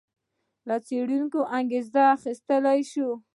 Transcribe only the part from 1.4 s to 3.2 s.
انګېزه اخیستل شوې.